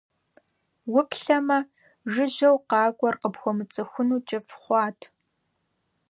Уплъэмэ, 0.97 1.59
жыжьэу 2.11 2.57
къакӀуэр 2.69 3.15
къыпхуэмыцӀыхуну 3.21 4.23
кӀыфӀ 4.27 4.53
хъуат. 4.61 4.99